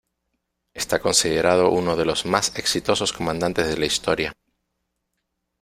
[0.73, 4.33] Está considerado uno de los más exitosos comandantes de la historia.